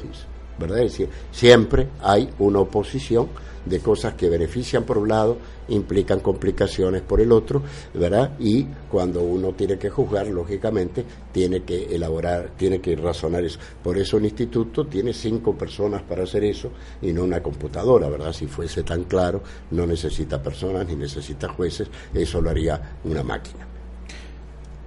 [0.58, 0.78] ¿verdad?
[0.80, 3.28] Es decir, siempre hay una oposición
[3.64, 5.38] de cosas que benefician por un lado,
[5.68, 7.62] implican complicaciones por el otro,
[7.94, 8.32] ¿verdad?
[8.38, 13.58] Y cuando uno tiene que juzgar, lógicamente, tiene que elaborar, tiene que razonar eso.
[13.82, 18.32] Por eso el instituto tiene cinco personas para hacer eso y no una computadora, ¿verdad?
[18.32, 23.71] Si fuese tan claro, no necesita personas ni necesita jueces, eso lo haría una máquina.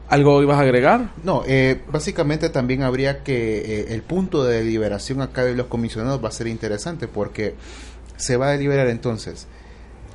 [0.08, 1.10] ¿Algo ibas a agregar?
[1.24, 6.24] No, eh, básicamente también habría que eh, el punto de deliberación acá de los comisionados
[6.24, 7.56] va a ser interesante porque
[8.16, 9.48] se va a deliberar entonces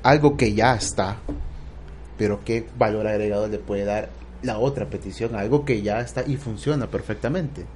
[0.02, 1.16] algo que ya está,
[2.16, 4.10] pero qué valor agregado le puede dar
[4.42, 7.66] la otra petición, algo que ya está y funciona perfectamente.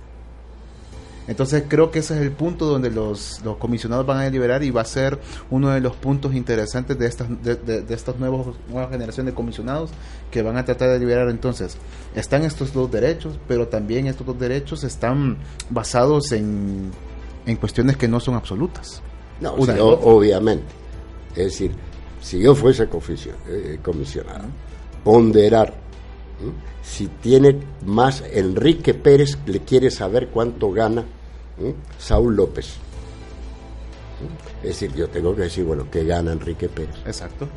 [1.26, 4.70] Entonces creo que ese es el punto donde los, los comisionados van a deliberar y
[4.70, 5.18] va a ser
[5.50, 9.90] uno de los puntos interesantes de estas de, de, estas nuevos, nueva generación de comisionados
[10.30, 11.30] que van a tratar de deliberar.
[11.30, 11.76] Entonces,
[12.14, 15.38] están estos dos derechos, pero también estos dos derechos están
[15.70, 16.90] basados en,
[17.46, 19.02] en cuestiones que no son absolutas.
[19.40, 20.66] No, obviamente.
[21.30, 21.72] Es decir,
[22.20, 24.44] si yo fuese eh, comisionado,
[25.02, 25.74] ponderar
[26.82, 31.04] si tiene más Enrique Pérez, le quiere saber cuánto gana
[31.98, 32.76] Saúl López.
[34.62, 36.96] Es decir, yo tengo que decir, bueno, ¿qué gana Enrique Pérez?
[37.06, 37.48] Exacto.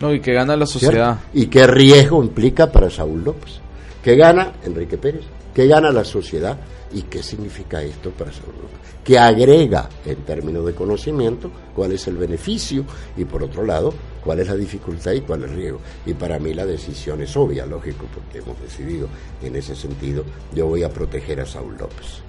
[0.00, 1.20] No, y qué gana la sociedad.
[1.32, 3.60] ¿Y qué riesgo implica para Saúl López?
[4.02, 5.22] ¿Qué gana Enrique Pérez?
[5.54, 6.56] ¿Qué gana la sociedad?
[6.92, 8.78] ¿Y qué significa esto para Saúl López?
[9.04, 11.50] ¿Qué agrega en términos de conocimiento?
[11.74, 12.84] ¿Cuál es el beneficio?
[13.16, 13.92] Y por otro lado,
[14.24, 15.80] ¿cuál es la dificultad y cuál es el riesgo?
[16.06, 19.08] Y para mí la decisión es obvia, lógico, porque hemos decidido
[19.42, 22.22] en ese sentido, yo voy a proteger a Saúl López.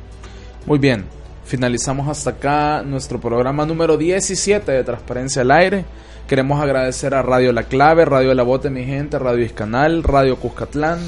[0.66, 1.06] Muy bien,
[1.46, 5.86] finalizamos hasta acá nuestro programa número 17 de Transparencia al Aire.
[6.28, 11.00] Queremos agradecer a Radio La Clave, Radio La Bote Mi Gente, Radio Iscanal, Radio Cuscatlán,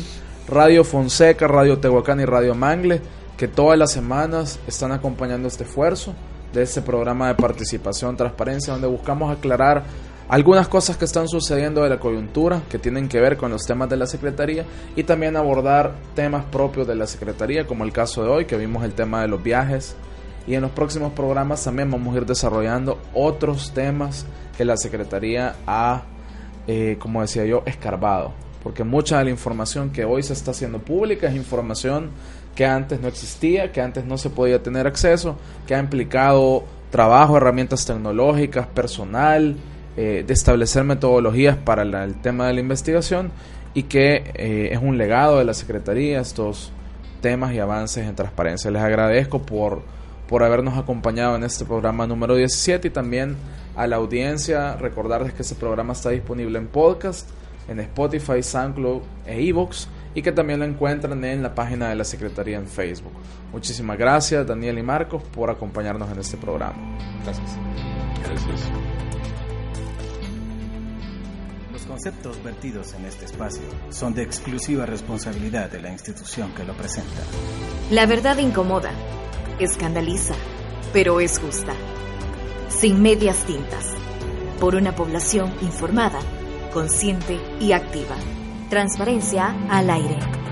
[0.48, 3.02] Radio Fonseca, Radio Tehuacán y Radio Mangle,
[3.38, 6.14] que todas las semanas están acompañando este esfuerzo
[6.54, 9.84] de este programa de participación, transparencia, donde buscamos aclarar
[10.28, 13.90] algunas cosas que están sucediendo de la coyuntura que tienen que ver con los temas
[13.90, 14.66] de la Secretaría
[14.96, 18.84] y también abordar temas propios de la Secretaría, como el caso de hoy, que vimos
[18.84, 19.96] el tema de los viajes.
[20.48, 24.26] Y en los próximos programas también vamos a ir desarrollando otros temas
[24.58, 26.04] que la Secretaría ha,
[26.68, 28.32] eh, como decía yo, escarbado.
[28.64, 32.10] Porque mucha de la información que hoy se está haciendo pública es información
[32.56, 35.36] que antes no existía, que antes no se podía tener acceso,
[35.68, 39.56] que ha implicado trabajo, herramientas tecnológicas, personal,
[39.98, 43.32] eh, de establecer metodologías para el tema de la investigación
[43.74, 46.72] y que eh, es un legado de la Secretaría estos
[47.22, 48.72] temas y avances en transparencia.
[48.72, 49.84] Les agradezco por,
[50.28, 53.38] por habernos acompañado en este programa número 17 y también
[53.76, 57.30] a la audiencia recordarles que este programa está disponible en podcast,
[57.68, 62.04] en Spotify, SoundCloud e iVoox y que también lo encuentran en la página de la
[62.04, 63.14] Secretaría en Facebook.
[63.52, 66.98] Muchísimas gracias Daniel y Marcos por acompañarnos en este programa.
[67.24, 67.58] Gracias.
[68.24, 69.05] Gracias.
[71.96, 77.22] Conceptos vertidos en este espacio son de exclusiva responsabilidad de la institución que lo presenta.
[77.90, 78.92] La verdad incomoda,
[79.60, 80.34] escandaliza,
[80.92, 81.74] pero es justa.
[82.68, 83.94] Sin medias tintas.
[84.60, 86.20] Por una población informada,
[86.74, 88.18] consciente y activa.
[88.70, 90.45] Transparencia al aire.